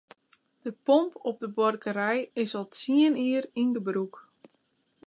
[0.59, 4.15] De pomp op de buorkerij is al tsien jier yn gebrûk.